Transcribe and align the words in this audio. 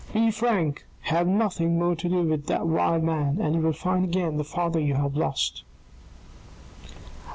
Be 0.13 0.31
frank, 0.31 0.83
have 1.01 1.27
nothing 1.27 1.77
more 1.77 1.95
to 1.97 2.09
do 2.09 2.23
with 2.23 2.47
the 2.47 2.57
vile 2.65 2.99
man, 2.99 3.37
and 3.39 3.53
you 3.53 3.61
will 3.61 3.71
find 3.71 4.03
again 4.03 4.37
the 4.37 4.43
father 4.43 4.79
you 4.79 4.95
have 4.95 5.15
lost." 5.15 5.61